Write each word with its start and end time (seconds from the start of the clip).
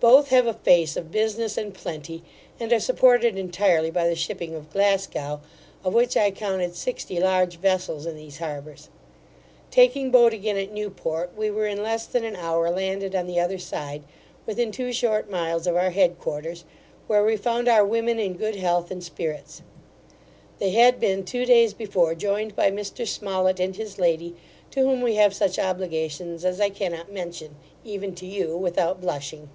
Both 0.00 0.28
have 0.28 0.46
a 0.46 0.52
face 0.54 0.96
of 0.96 1.10
business 1.10 1.56
and 1.58 1.74
plenty, 1.74 2.22
and 2.60 2.72
are 2.72 2.78
supported 2.78 3.36
entirely 3.36 3.90
by 3.90 4.06
the 4.06 4.14
shipping 4.14 4.54
of 4.54 4.70
Glasgow, 4.72 5.40
of 5.84 5.92
which 5.92 6.16
I 6.16 6.30
counted 6.30 6.76
sixty 6.76 7.18
large 7.18 7.56
vessels 7.58 8.06
in 8.06 8.14
these 8.16 8.38
harbours 8.38 8.90
Taking 9.72 10.12
boat 10.12 10.32
again 10.32 10.56
at 10.56 10.70
Newport, 10.70 11.36
we 11.36 11.50
were 11.50 11.66
in 11.66 11.82
less 11.82 12.06
than 12.06 12.22
an 12.22 12.36
hour 12.36 12.70
landed 12.70 13.16
on 13.16 13.26
the 13.26 13.40
other 13.40 13.58
side, 13.58 14.04
within 14.46 14.70
two 14.70 14.92
short 14.92 15.28
miles 15.28 15.66
of 15.66 15.74
our 15.74 15.90
head 15.90 16.20
quarters, 16.20 16.64
where 17.08 17.24
we 17.24 17.36
found 17.36 17.66
our 17.66 17.84
women 17.84 18.20
in 18.20 18.34
good 18.34 18.54
health 18.54 18.92
and 18.92 19.02
spirits. 19.02 19.62
They 20.60 20.70
had 20.70 21.00
been 21.00 21.24
two 21.24 21.44
days 21.44 21.74
before 21.74 22.14
joined 22.14 22.54
by 22.54 22.70
Mr. 22.70 23.04
Smollett 23.04 23.58
and 23.58 23.74
his 23.74 23.98
lady, 23.98 24.36
to 24.70 24.78
whom 24.80 25.00
we 25.00 25.16
have 25.16 25.34
such 25.34 25.58
obligations 25.58 26.44
as 26.44 26.60
I 26.60 26.70
cannot 26.70 27.10
mention, 27.10 27.56
even 27.84 28.14
to 28.14 28.26
you, 28.26 28.56
without 28.56 29.00
blushing. 29.00 29.50